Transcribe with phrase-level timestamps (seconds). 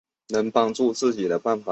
[0.29, 1.69] 能帮助自己的办法